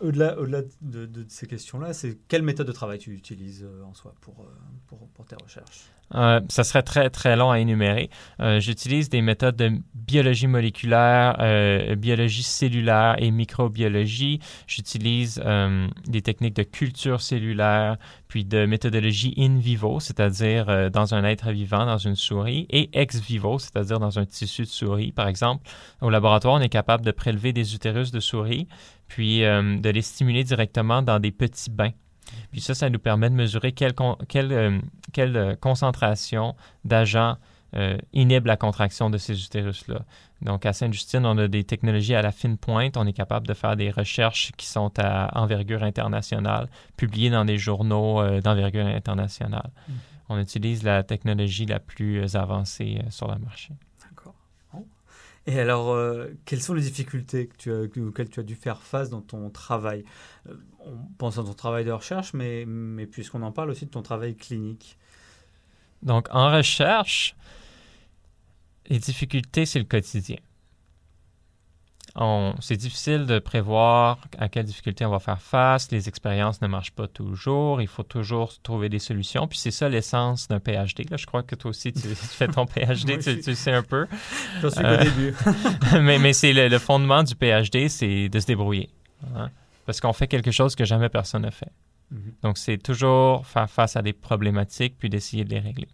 [0.00, 0.34] Au-delà,
[0.82, 5.24] de, ces questions-là, c'est quelle méthode de travail tu utilises euh, en soi pour, euh,
[5.26, 5.86] tes recherches?
[6.14, 8.10] Euh, ça serait très, très long à énumérer.
[8.58, 14.38] j'utilise des méthodes de biologie moléculaire, biologie cellulaire et microbiologie.
[14.68, 15.42] J'utilise
[16.06, 17.96] des techniques de culture cellulaire,
[18.28, 23.18] puis de méthodologie in vivo, c'est-à-dire dans un être vivant, dans une souris, et ex
[23.18, 25.10] vivo, c'est-à-dire dans un tissu de souris.
[25.10, 25.68] Par exemple,
[26.02, 28.68] au laboratoire, on est capable de prélever des utérus de souris,
[29.08, 31.92] puis de les stimuler directement dans des petits bains.
[32.50, 33.94] Puis ça, ça nous permet de mesurer quelle,
[34.28, 34.80] quelle,
[35.12, 37.36] quelle concentration d'agents
[37.74, 40.02] euh, inhibe la contraction de ces utérus-là.
[40.40, 42.96] Donc, à Sainte-Justine, on a des technologies à la fine pointe.
[42.96, 47.58] On est capable de faire des recherches qui sont à envergure internationale, publiées dans des
[47.58, 49.68] journaux euh, d'envergure internationale.
[49.68, 49.94] Mm-hmm.
[50.28, 53.74] On utilise la technologie la plus euh, avancée sur le marché.
[55.46, 55.96] Et alors,
[56.44, 60.04] quelles sont les difficultés auxquelles tu as dû faire face dans ton travail?
[60.80, 62.66] On pense à ton travail de recherche, mais
[63.06, 64.98] puisqu'on en parle aussi de ton travail clinique.
[66.02, 67.36] Donc, en recherche,
[68.88, 70.38] les difficultés, c'est le quotidien.
[72.60, 75.90] C'est difficile de prévoir à quelles difficultés on va faire face.
[75.90, 77.82] Les expériences ne marchent pas toujours.
[77.82, 79.46] Il faut toujours trouver des solutions.
[79.46, 81.10] Puis c'est ça l'essence d'un PhD.
[81.10, 84.06] Là, je crois que toi aussi, tu, fais ton PhD, tu, sais un peu.
[84.62, 85.34] Je suis au début.
[86.00, 88.88] mais, mais c'est le, fondement du PhD, c'est de se débrouiller.
[89.34, 89.50] Hein.
[89.84, 91.72] Parce qu'on fait quelque chose que jamais personne n'a fait.
[92.14, 92.42] Mm-hmm.
[92.42, 95.88] Donc, c'est toujours faire face à des problématiques puis d'essayer de les régler.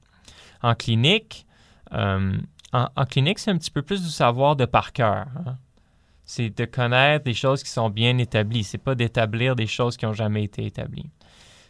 [0.62, 1.46] En clinique,
[1.92, 2.38] euh,
[2.72, 5.26] en, clinique, c'est un petit peu plus du savoir de par cœur.
[5.36, 5.56] Hein.
[6.24, 8.64] C'est de connaître des choses qui sont bien établies.
[8.64, 11.10] C'est pas d'établir des choses qui n'ont jamais été établies.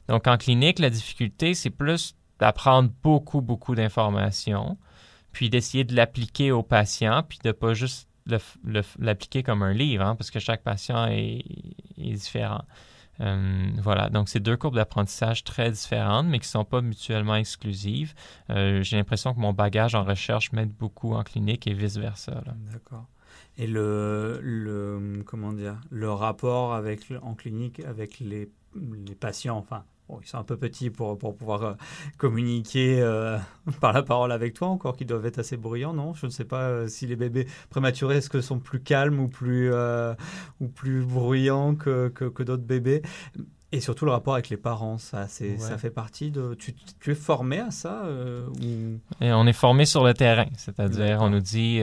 [0.09, 4.77] Donc, en clinique, la difficulté, c'est plus d'apprendre beaucoup, beaucoup d'informations,
[5.33, 8.09] puis d'essayer de l'appliquer aux patients, puis de pas juste
[8.99, 11.45] l'appliquer comme un livre, hein, parce que chaque patient est
[11.97, 12.63] différent.
[13.21, 17.37] Euh, voilà, donc c'est deux courbes d'apprentissage très différentes, mais qui ne sont pas mutuellement
[17.37, 18.15] exclusives.
[18.51, 22.43] Euh, j'ai l'impression que mon bagage en recherche m'aide beaucoup en clinique et vice-versa.
[22.73, 23.07] D'accord.
[23.59, 29.85] Et le, le, comment dire, le rapport avec, en clinique avec les, les patients, enfin,
[30.21, 31.75] ils sont un peu petits pour, pour pouvoir euh,
[32.19, 33.39] communiquer euh,
[33.81, 36.15] par la parole avec toi, encore qu'ils doivent être assez bruyants, non?
[36.15, 39.29] Je ne sais pas euh, si les bébés prématurés, est-ce que sont plus calmes ou
[39.29, 39.73] plus,
[40.61, 43.03] ou plus bruyants que, que, d'autres bébés?
[43.75, 46.55] Et surtout le rapport avec les parents, ça, c'est, ça fait partie de.
[46.55, 48.03] Tu, tu es formé à ça
[49.23, 51.81] Et On est formé sur le terrain, c'est-à-dire on nous dit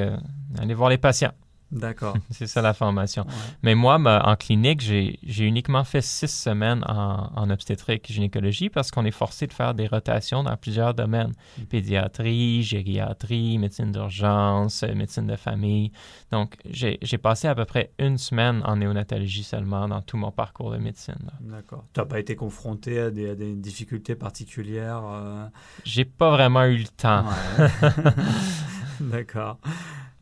[0.60, 1.34] allez voir les patients.
[1.72, 2.16] D'accord.
[2.30, 3.26] c'est ça la formation.
[3.64, 9.06] Mais moi, en clinique, j'ai uniquement fait six semaines en, en obstétrique gynécologie parce qu'on
[9.06, 11.34] est forcé de faire des rotations dans plusieurs domaines.
[11.58, 11.64] Mm.
[11.64, 15.92] Pédiatrie, gériatrie, médecine d'urgence, euh, médecine de famille.
[16.32, 20.72] Donc, j'ai passé à peu près une semaine en néonatologie seulement dans tout mon parcours
[20.72, 21.30] de médecine.
[21.42, 21.86] D'accord.
[21.94, 24.60] Tu n'as pas été confronté à des, des difficultés particulières
[25.06, 25.48] euh?
[25.84, 27.26] J'ai pas vraiment eu le temps.
[29.00, 29.60] D'accord.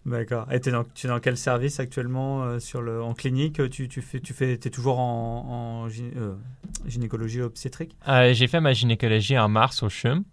[0.07, 0.47] D'accord.
[0.51, 4.21] Et tu es, dans quel service actuellement euh, sur le, en clinique Tu, tu fais,
[4.21, 6.35] tu fais, es toujours en, en euh,
[6.85, 7.95] gynécologie obstétrique?
[8.07, 10.23] Euh, J'ai fait ma gynécologie en mars au CHUM.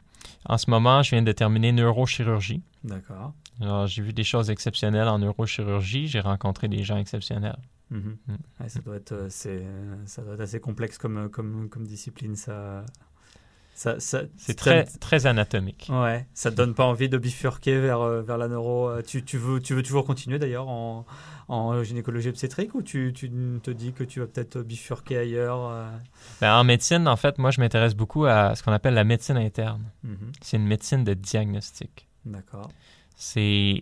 [0.46, 2.62] En ce moment, je viens de terminer neurochirurgie.
[2.84, 3.34] D'accord.
[3.60, 6.06] Alors, j'ai vu des choses exceptionnelles en neurochirurgie.
[6.06, 7.58] J'ai rencontré des gens exceptionnels.
[7.90, 8.16] Mhm.
[8.28, 8.68] Mm.
[8.68, 12.84] ça, doit être, ça doit être assez complexe comme, comme, comme discipline, ça
[13.74, 15.88] c'est très, très anatomique.
[15.90, 18.88] Ouais, ça te donne pas envie de bifurquer vers, euh, vers la neuro.
[18.88, 21.04] Euh, tu, tu, veux, tu veux toujours continuer d'ailleurs en,
[21.48, 23.30] en gynécologie obstétrique ou tu, tu,
[23.62, 25.90] te dis que tu vas peut-être bifurquer ailleurs euh?
[26.40, 29.36] ben, En médecine, en fait, moi, je m'intéresse beaucoup à ce qu'on appelle la médecine
[29.36, 29.90] interne.
[30.04, 30.32] Mhm.
[30.40, 32.06] C'est une médecine de diagnostic.
[32.24, 32.70] D'accord.
[33.16, 33.80] C'est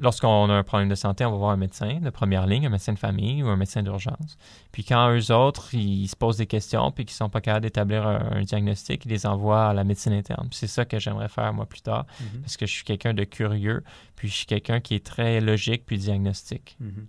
[0.00, 2.70] lorsqu'on a un problème de santé, on va voir un médecin de première ligne, un
[2.70, 4.36] médecin de famille ou un médecin d'urgence.
[4.72, 8.06] Puis quand eux autres, ils se posent des questions puis qu'ils sont pas capables d'établir
[8.06, 10.48] un, diagnostic, ils les envoient à la médecine interne.
[10.52, 12.40] c'est ça que j'aimerais faire moi plus tard, mm-hmm.
[12.40, 13.84] parce que je suis quelqu'un de curieux,
[14.16, 16.76] puis je suis quelqu'un qui est très logique puis diagnostique.
[16.82, 17.06] Mm-hmm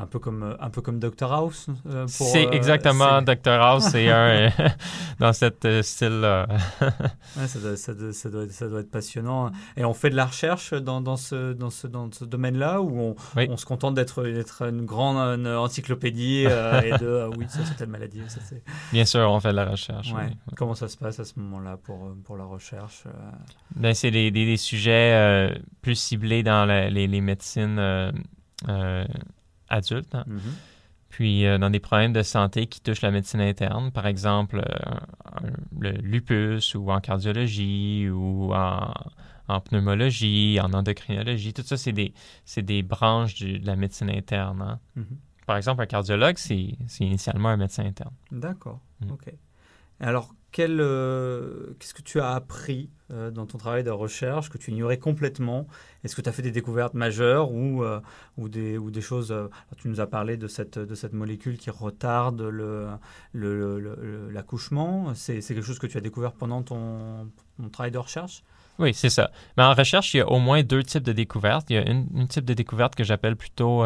[0.00, 1.68] un peu comme euh, un peu comme Dr House.
[1.86, 4.50] Euh, c'est euh, exactement Dr House, c'est un
[5.18, 6.46] dans cette style-là.
[7.46, 9.50] ça, doit, ça, doit, ça, doit, être passionnant.
[9.76, 13.00] Et on fait de la recherche dans, dans ce dans ce dans ce domaine-là où
[13.00, 17.76] on, on, se contente d'être d'être une grande encyclopédie et de ah oui ça c'est
[17.76, 18.22] telle maladie.
[18.28, 18.40] Ça,
[18.92, 20.12] Bien sûr, on fait de la recherche.
[20.56, 23.04] Comment ça se passe à ce moment-là pour pour la recherche
[23.74, 27.78] ben, c'est des, des, sujets plus ciblés dans les, les, médecines
[29.68, 30.14] adultes.
[30.14, 30.24] Hein.
[30.28, 30.54] Mm-hmm.
[31.08, 35.48] Puis euh, dans des problèmes de santé qui touchent la médecine interne, par exemple euh,
[35.78, 42.12] le lupus ou en cardiologie ou en, pneumologie, en endocrinologie, tout ça, c'est des,
[42.58, 44.60] des branches de la médecine interne.
[44.60, 44.80] Hein.
[44.98, 45.16] Mm-hmm.
[45.46, 48.12] Par exemple, un cardiologue, c'est initialement un médecin interne.
[48.30, 49.12] D'accord, mm.
[49.12, 49.32] OK.
[50.00, 54.72] Alors, euh, qu'est-ce que tu as appris euh, dans ton travail de recherche que tu
[54.72, 55.66] ignorais complètement?
[56.04, 58.00] Est-ce que tu as fait des découvertes majeures ou, euh,
[58.38, 59.34] des, choses
[59.76, 62.42] Tu nous as parlé de cette, molécule qui retarde
[63.34, 65.14] l'accouchement?
[65.14, 67.30] C'est, quelque chose que tu as découvert pendant ton,
[67.72, 68.42] travail de recherche?
[68.78, 69.30] Oui, c'est ça.
[69.56, 71.68] Mais en recherche, il y a au moins deux types de découvertes.
[71.70, 73.84] Il y a une, type de découverte que j'appelle plutôt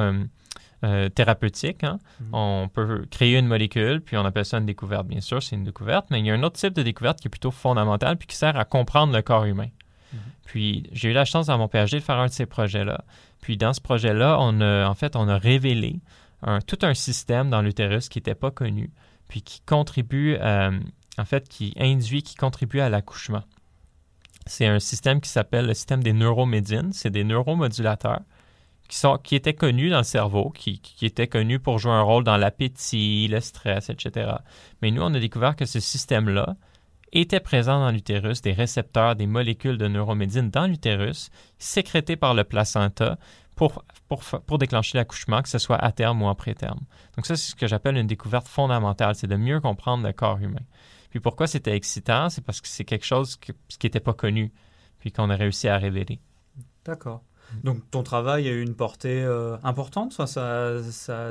[1.14, 1.84] thérapeutique.
[1.84, 1.98] Hein.
[2.20, 2.28] Mhm.
[2.32, 5.64] On peut créer une molécule, puis on appelle ça une découverte, bien sûr, c'est une
[5.64, 8.26] découverte, mais il y a un autre type de découverte qui est plutôt fondamental, puis
[8.26, 9.68] qui sert à comprendre le corps humain.
[10.12, 10.18] Mhm.
[10.44, 13.04] Puis j'ai eu la chance dans mon PhD de faire un de ces projets-là.
[13.40, 16.00] Puis dans ce projet-là, on a, en fait, on a révélé
[16.42, 18.90] un, tout un système dans l'utérus qui n'était pas connu,
[19.28, 20.78] puis qui contribue, euh,
[21.18, 23.42] en fait, qui induit, qui contribue à l'accouchement.
[24.46, 26.92] C'est un système qui s'appelle le système des neuromédines.
[26.92, 28.22] C'est des neuromodulateurs
[29.22, 33.28] qui, étaient connus dans le cerveau, qui, étaient connus pour jouer un rôle dans l'appétit,
[33.28, 34.32] le stress, etc.
[34.82, 36.56] Mais nous, on a découvert que ce système-là
[37.12, 42.44] était présent dans l'utérus, des récepteurs, des molécules de neuromédine dans l'utérus, sécrétés par le
[42.44, 43.18] placenta
[43.54, 46.80] pour déclencher l'accouchement, que ce soit à terme ou en préterme.
[47.16, 50.38] Donc ça, c'est ce que j'appelle une découverte fondamentale, c'est de mieux comprendre le corps
[50.38, 50.62] humain.
[51.10, 52.30] Puis pourquoi c'était excitant?
[52.30, 53.52] C'est parce que c'est quelque chose qui
[53.84, 54.52] n'était pas connu,
[54.98, 56.18] puis qu'on a réussi à révéler.
[56.84, 57.22] D'accord.
[57.64, 61.30] Donc ton travail a eu une portée euh, importante, ça, ça,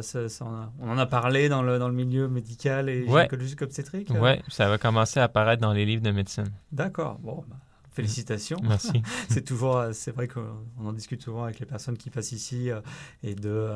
[0.80, 3.22] on en a parlé dans le, dans le milieu médical et ouais.
[3.22, 6.52] gynécologique obstétrique Oui, ça va commencer à apparaître dans les livres de médecine.
[6.72, 7.58] D'accord, bon, bah,
[7.92, 8.58] félicitations.
[8.64, 9.02] Merci.
[9.30, 12.72] c'est toujours, euh, c'est vrai qu'on en discute souvent avec les personnes qui passent ici
[12.72, 12.80] euh,
[13.24, 13.70] et de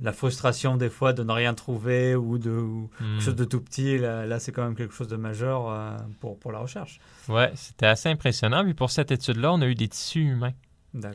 [0.00, 2.64] la frustration des fois de ne rien trouver ou de
[2.98, 3.20] quelque hmm.
[3.20, 3.98] chose de tout petit.
[3.98, 7.00] Là, c'est quand même quelque chose de majeur pour, pour la recherche.
[7.28, 8.62] Oui, c'était assez impressionnant.
[8.64, 10.52] Puis pour cette étude-là, on a eu des tissus humains.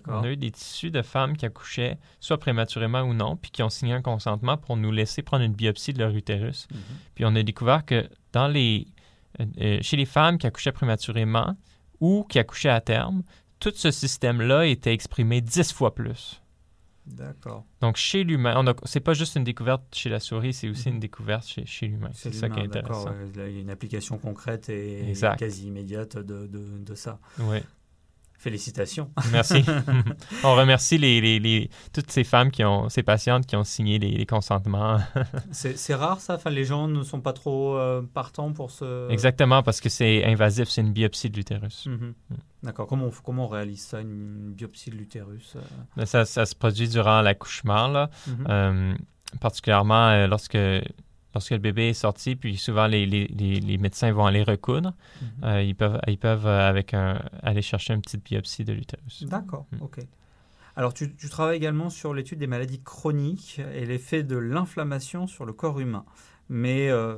[0.08, 3.62] On a eu des tissus de femmes qui accouchaient, soit prématurément ou non, puis qui
[3.63, 6.68] ont signé un consentement pour nous laisser prendre une biopsie de leur utérus.
[6.72, 6.80] Mhm.
[7.16, 8.88] Puis on a découvert que dans les,
[9.40, 11.56] euh, euh, chez les femmes qui accouchaient prématurément
[12.00, 13.24] ou qui accouchaient à terme,
[13.60, 16.42] tout ce système-là était exprimé dix fois plus.
[17.06, 17.66] D'accord.
[17.80, 20.96] Donc, chez l'humain, c'est pas juste une découverte chez la souris, c'est aussi mhm.
[20.96, 22.10] une découverte chez, chez l'humain.
[22.13, 23.13] C'est ça qui est intéressant.
[23.34, 27.20] Il y a une application concrète et quasi immédiate de, de, de ça.
[27.40, 27.60] Oui.
[28.38, 29.12] Félicitations.
[29.32, 29.65] Merci.
[30.43, 34.26] On remercie les, les, toutes ces femmes, qui ont, ces patientes qui ont signé les,
[34.28, 35.00] consentements.
[35.52, 36.36] c'est rare ça?
[36.36, 39.10] Enfin, Les gens ne sont pas trop euh, partants pour ce...
[39.10, 41.88] Exactement, parce que c'est invasif, c'est une biopsie de l'utérus.
[41.88, 42.13] Mhm.
[42.30, 42.36] Mm.
[42.63, 42.88] D'accord.
[42.88, 45.62] Comment, comment on réalise ça, une biopsie de l'utérus euh?
[45.95, 48.10] ben, ça, ça, se produit durant l'accouchement, là.
[48.28, 48.45] Mhm.
[48.50, 48.93] Euh,
[49.41, 50.58] particulièrement lorsque
[51.38, 55.28] lorsque le bébé est sorti, puis souvent les, les, les, médecins vont aller recoudre, mhm.
[55.43, 59.23] euh, ils peuvent, ils peuvent euh, avec un, aller chercher une petite biopsie de l'utérus.
[59.23, 59.84] D'accord, mhm.
[59.84, 60.00] ok.
[60.76, 65.45] Alors tu, tu, travailles également sur l'étude des maladies chroniques et l'effet de l'inflammation sur
[65.45, 66.06] le corps humain.
[66.50, 67.15] Mais euh,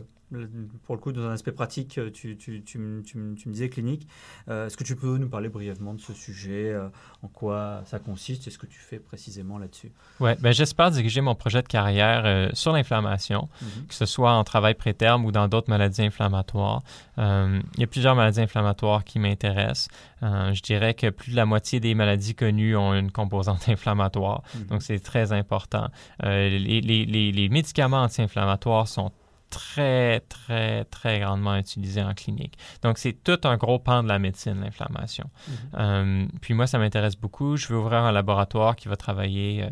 [0.85, 3.03] pour le coup, dans un aspect pratique, euh, tu, tu, tu, me
[3.47, 4.07] disais clinique.
[4.47, 6.87] Euh, est-ce que tu peux nous parler brièvement de ce sujet euh,
[7.23, 9.91] En quoi ça consiste et ce que tu fais précisément là-dessus?
[10.19, 13.87] Oui, ben, j'espère diriger mon projet de carrière sur l'inflammation, mhm.
[13.87, 16.83] que ce soit en travail préterme ou dans d'autres maladies inflammatoires.
[17.17, 19.89] il y a plusieurs maladies inflammatoires qui m'intéressent.
[20.21, 24.65] je dirais que plus de la moitié des maladies connues ont une composante inflammatoire, mhm.
[24.67, 25.87] donc c'est très important.
[26.23, 29.11] les, les, les médicaments anti-inflammatoires sont
[29.49, 32.57] très, très, très grandement utilisé en clinique.
[32.81, 35.29] Donc, c'est tout un gros pan de la médecine, l'inflammation.
[35.47, 35.55] Mhm.
[35.79, 37.57] Euh, puis moi, ça m'intéresse beaucoup.
[37.57, 39.69] Je veux ouvrir un laboratoire qui va travailler euh,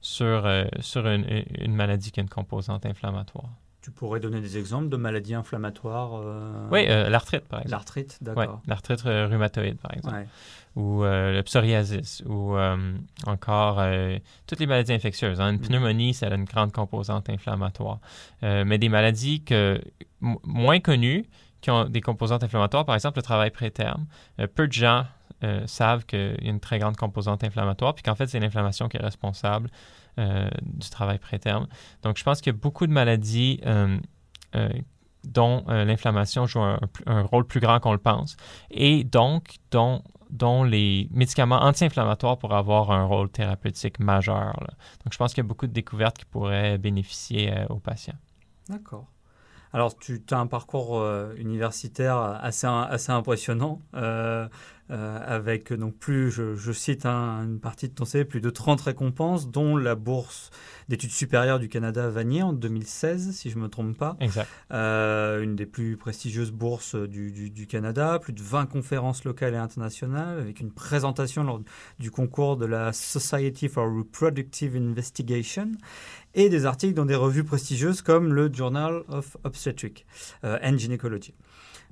[0.00, 1.24] sur, euh, sur une,
[1.58, 3.48] une, maladie qui a une composante inflammatoire.
[3.80, 6.18] Tu pourrais donner des exemples de maladies inflammatoires
[6.70, 7.70] Oui, l'arthrite, par exemple.
[7.70, 8.62] L'arthrite, d'accord.
[8.66, 10.26] l'arthrite rhumatoïde, par exemple
[10.76, 15.40] ou euh, le psoriasis, ou euh, encore euh, toutes les maladies infectieuses.
[15.40, 15.50] Hein.
[15.52, 15.66] Une mm.
[15.66, 18.00] pneumonie, ça a une grande composante inflammatoire.
[18.42, 19.80] mais des maladies que,
[20.20, 21.26] moins connues,
[21.60, 24.06] qui ont des composantes inflammatoires, par exemple le travail préterme,
[24.54, 25.06] peu de gens
[25.66, 28.96] savent qu'il y a une très grande composante inflammatoire, puis qu'en fait, c'est l'inflammation qui
[28.96, 29.70] est responsable
[30.16, 31.66] du travail préterme.
[32.02, 33.60] Donc, je pense qu'il y a beaucoup de maladies
[35.24, 38.36] dont l'inflammation joue un, un, rôle plus grand qu'on le pense,
[38.70, 40.02] et donc dont
[40.34, 44.54] dont les médicaments anti-inflammatoires pourraient avoir un rôle thérapeutique majeur.
[45.04, 48.18] Donc, je pense qu'il y a beaucoup de découvertes qui pourraient bénéficier euh, aux patients.
[48.68, 49.06] D'accord.
[49.72, 53.80] Alors, tu as un parcours euh, universitaire assez, assez impressionnant.
[53.94, 54.48] Euh,
[54.90, 59.50] euh, avec donc plus, je, cite une partie de ton CV, plus de 30 récompenses,
[59.50, 60.50] dont la bourse
[60.88, 64.16] d'études supérieures du Canada Vanier en 2016, si je ne me trompe pas.
[64.20, 64.48] Exact.
[64.72, 69.58] Euh, une des plus prestigieuses bourses du, du, Canada, plus de 20 conférences locales et
[69.58, 71.62] internationales, avec une présentation lors
[71.98, 75.72] du concours de la Society for Reproductive Investigation
[76.34, 80.04] et des articles dans des revues prestigieuses comme le Journal of Obstetric
[80.44, 81.34] euh, and Gynecology.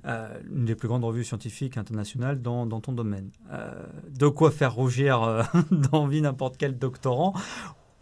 [0.05, 3.29] Euh, une des plus grandes revues scientifiques internationales dans, ton domaine.
[3.53, 3.71] Euh,
[4.09, 7.33] de quoi faire rougir euh, d'envie n'importe quel doctorant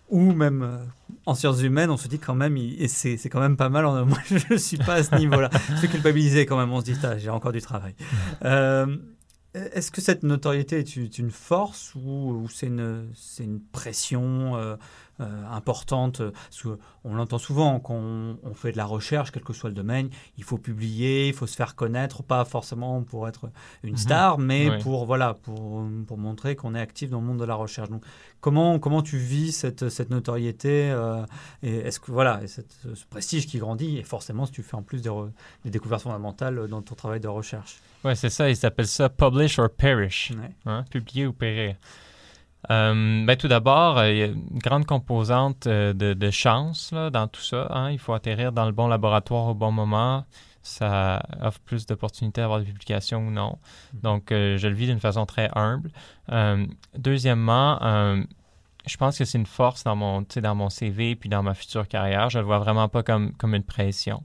[0.09, 0.79] ou même
[1.25, 3.85] en sciences humaines, on se dit quand même, c'est, c'est quand même pas mal.
[4.05, 5.49] Moi, je ne suis pas à ce niveau-là.
[5.69, 6.71] Je suis culpabilisé quand même.
[6.73, 7.93] On se dit, j'ai encore du travail.
[9.53, 14.77] est-ce que cette notoriété est une force ou, c'est, une, c'est une pression
[15.21, 16.21] euh, importante.
[17.03, 20.43] on l'entend souvent quand on, fait de la recherche, quel que soit le domaine, il
[20.43, 23.49] faut publier, il faut se faire connaître, pas forcément pour être
[23.83, 23.97] une mhm.
[23.97, 27.55] star, mais pour voilà, pour, pour montrer qu'on est actif dans le monde de la
[27.55, 27.89] recherche.
[27.89, 28.03] Donc,
[28.39, 31.25] comment comment tu vis cette, cette notoriété euh,
[31.63, 32.61] et est-ce que voilà, et ce
[33.09, 35.11] prestige qui grandit et forcément si tu fais en plus des,
[35.63, 37.77] des découvertes fondamentales dans ton travail de recherche?
[38.03, 38.49] Ouais, c'est ça.
[38.49, 40.31] Il s'appelle ça publish or perish,
[40.65, 41.75] hein, publier ou périr.
[42.69, 47.09] Euh, ben, tout d'abord, euh, il y a une grande composante euh, de, chance là,
[47.09, 47.67] dans tout ça.
[47.71, 47.91] Hein.
[47.91, 50.25] Il faut atterrir dans le bon laboratoire au bon moment.
[50.61, 53.57] Ça offre plus d'opportunités d'avoir des publications ou non.
[53.95, 54.01] Mm-hmm.
[54.01, 55.89] Donc, je le vis d'une façon très humble.
[56.95, 57.79] deuxièmement,
[58.85, 61.87] je pense que c'est une force dans mon, dans mon CV puis dans ma future
[61.87, 62.29] carrière.
[62.29, 64.23] Je ne le vois vraiment pas comme, comme une pression.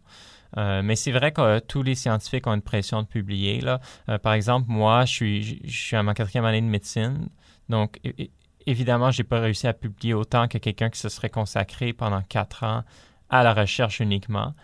[0.59, 3.63] mais c'est vrai que tous les scientifiques ont une pression de publier.
[3.63, 3.81] Là.
[4.19, 7.31] par exemple, moi, je suis, je suis à ma quatrième année de médecine.
[7.69, 8.01] Donc,
[8.67, 12.23] évidemment, je n'ai pas réussi à publier autant que quelqu'un qui se serait consacré pendant
[12.23, 12.85] quatre ans
[13.29, 14.55] à la recherche uniquement.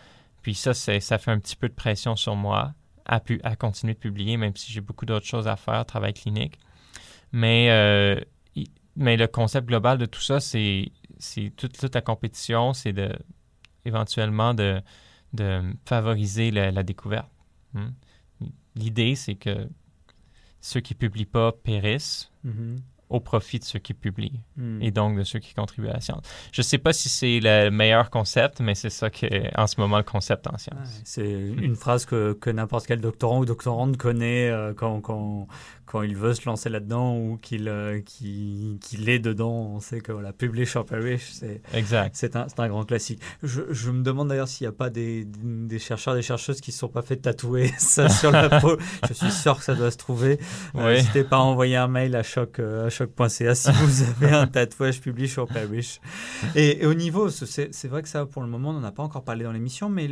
[0.43, 3.21] Puis ça, ça fait un petit peu de pression sur moi à,
[3.57, 6.59] continuer de publier, même si j'ai beaucoup d'autres choses à faire, travail clinique.
[7.33, 8.21] Mais, euh,
[8.97, 10.91] le concept global de tout ça, c'est
[11.57, 13.11] toute, toute, la compétition, c'est de
[13.85, 14.81] éventuellement de,
[15.33, 17.31] de favoriser la, découverte.
[17.75, 17.91] Hmm?
[18.75, 19.69] L'idée, c'est que
[20.63, 22.33] ceux qui publient pas périssent.
[22.47, 22.79] Mm-hmm
[23.13, 24.83] au profit de ceux qui publient hmm.
[24.83, 26.23] et donc de ceux qui contribuent à la science.
[26.53, 29.67] Je ne sais pas si c'est le meilleur concept, mais c'est ça qui est en
[29.67, 31.03] ce moment le concept en science.
[31.05, 35.47] c'est une phrase que, que n'importe quel doctorant ou doctorante connaît euh, quand, quand,
[35.93, 39.73] quand il veut se lancer là-dedans ou qu'il euh, est dedans.
[39.75, 43.21] On sait que voilà, Publish or Perish, c'est un, un, grand classique.
[43.43, 46.71] Je, je me demande d'ailleurs s'il n'y a pas des, des, chercheurs, des chercheuses qui
[46.71, 48.79] ne se sont pas fait tatouer ça sur la peau.
[49.07, 50.39] Je suis sûr que ça doit se trouver.
[50.77, 54.47] Euh, n'hésitez pas à envoyer un mail à choc à choc.ca si vous avez un
[54.47, 56.01] tatouage Publish or Perish.
[56.55, 59.03] Et, et au niveau, c'est vrai que ça, pour le moment, on n'en a pas
[59.03, 60.09] encore parlé dans l'émission, mais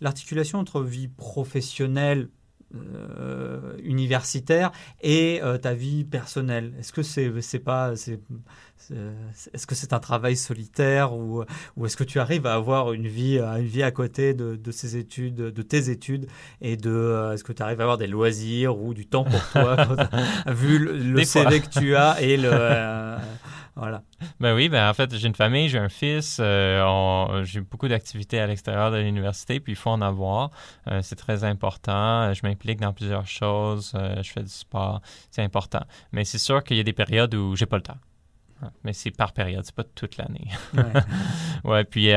[0.00, 2.28] l'articulation entre vie professionnelle
[2.74, 6.74] euh, universitaire et euh, ta vie personnelle.
[6.80, 11.44] Est-ce que c'est c'est pas est-ce que c'est un travail solitaire ou,
[11.76, 14.70] ou est-ce que tu arrives à avoir une vie une vie à côté de, de
[14.72, 16.26] ces études de tes études
[16.60, 19.48] et de euh, est-ce que tu arrives à avoir des loisirs ou du temps pour
[19.50, 19.76] toi
[20.48, 22.50] vu le, CV que tu as et le
[23.76, 24.02] voilà.
[24.40, 28.40] Ben oui, ben en fait, j'ai une famille, j'ai un fils, euh, j'ai beaucoup d'activités
[28.40, 30.50] à l'extérieur de l'université, puis il faut en avoir.
[30.88, 32.32] Euh, c'est très important.
[32.32, 35.82] Je m'implique dans plusieurs choses, euh, je fais du sport, c'est important.
[36.12, 37.98] Mais c'est sûr qu'il y a des périodes où j'ai pas le temps.
[38.82, 40.48] Mais c'est par période, c'est pas toute l'année.
[40.74, 41.02] ouais.
[41.70, 42.10] ouais, puis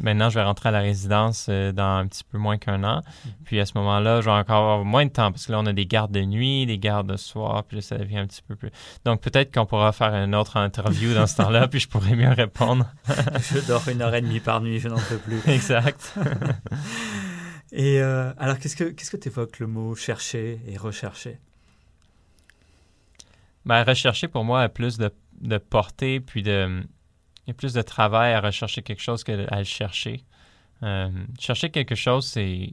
[0.00, 3.02] Maintenant, je vais rentrer à la résidence euh, dans un petit peu moins qu'un an.
[3.24, 3.32] Mhm.
[3.44, 5.66] Puis à ce moment-là, je vais encore avoir moins de temps parce que là, on
[5.66, 8.42] a des gardes de nuit, des gardes de soir, puis là, ça devient un petit
[8.42, 8.70] peu plus.
[9.04, 12.30] Donc peut-être qu'on pourra faire une autre interview dans ce temps-là, puis je pourrai mieux
[12.30, 12.86] répondre.
[13.08, 15.40] je dors une heure et demie par nuit, je n'en peux plus.
[15.46, 16.14] Exact.
[17.72, 21.38] et euh, alors, qu'est-ce que qu'est-ce que tu évoques le mot chercher et rechercher?
[23.64, 26.82] Ben, rechercher pour moi a plus de, de portée puis de
[27.46, 30.24] il y a plus de travail à rechercher quelque chose qu'à le chercher.
[30.82, 32.72] Euh, chercher quelque chose, c'est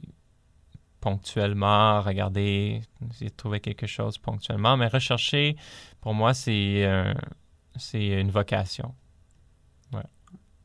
[1.00, 2.80] ponctuellement regarder,
[3.10, 5.56] essayer de trouver quelque chose ponctuellement, mais rechercher,
[6.00, 7.12] pour moi, c'est euh,
[7.76, 8.94] c'est une vocation.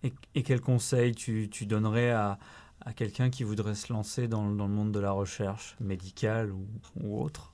[0.04, 2.38] Et, et, quel conseil tu, tu donnerais à,
[2.82, 6.68] à quelqu'un qui voudrait se lancer dans, dans, le monde de la recherche médicale ou,
[7.02, 7.52] ou autre?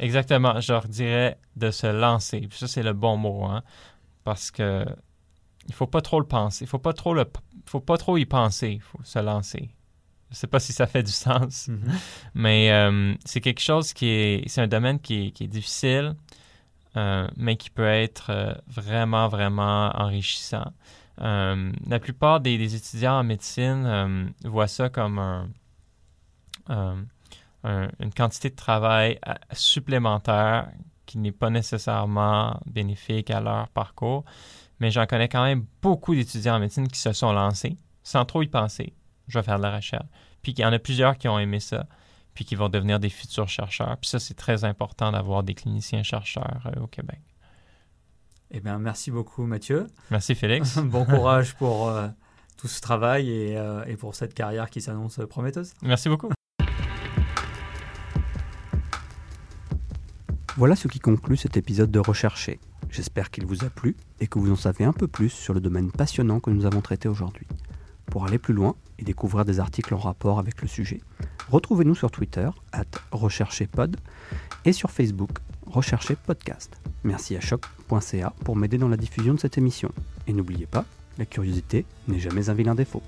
[0.00, 2.48] Exactement, je leur dirais de se lancer.
[2.50, 3.62] ça, c'est le bon mot, hein,
[4.24, 4.84] parce que
[5.68, 6.64] il faut pas trop le penser.
[6.64, 7.24] Il faut pas trop le,
[7.66, 8.70] faut pas trop y penser.
[8.70, 9.70] Il faut se lancer.
[10.30, 11.92] Je sais pas si ça fait du sens, mm-hmm.
[12.34, 16.16] mais euh, c'est quelque chose qui est, c'est un domaine qui est, difficile,
[16.96, 20.72] euh, mais qui peut être euh, vraiment, vraiment enrichissant.
[21.18, 25.48] la plupart des, étudiants en médecine voient ça comme un,
[26.68, 27.06] un-
[28.00, 29.18] une quantité de travail
[29.52, 30.68] supplémentaire
[31.06, 34.24] qui n'est pas nécessairement bénéfique à leur parcours.
[34.80, 38.42] Mais j'en connais quand même beaucoup d'étudiants en médecine qui se sont lancés sans trop
[38.42, 38.94] y penser.
[39.26, 40.06] Je vais faire de la recherche.
[40.42, 41.86] Puis il y en a plusieurs qui ont aimé ça,
[42.34, 43.96] puis qui vont devenir des futurs chercheurs.
[44.00, 47.20] Puis ça, c'est très important d'avoir des cliniciens chercheurs euh, au Québec.
[48.52, 49.88] Eh bien, merci beaucoup, Mathieu.
[50.12, 50.78] Merci Félix.
[50.84, 52.06] bon courage pour euh,
[52.56, 55.72] tout ce travail et, euh, et pour cette carrière qui s'annonce prometteuse.
[55.82, 56.30] Merci beaucoup.
[60.56, 62.60] Voilà ce qui conclut cet épisode de Rechercher.
[62.96, 65.60] J'espère qu'il vous a plu et que vous en savez un peu plus sur le
[65.60, 67.46] domaine passionnant que nous avons traité aujourd'hui.
[68.06, 71.02] Pour aller plus loin et découvrir des articles en rapport avec le sujet,
[71.50, 72.86] retrouvez-nous sur Twitter, at
[74.64, 75.30] et sur Facebook,
[75.66, 76.80] Rechercher Podcast.
[77.04, 79.92] Merci à choc.ca pour m'aider dans la diffusion de cette émission.
[80.26, 80.86] Et n'oubliez pas,
[81.18, 83.02] la curiosité n'est jamais un vilain défaut.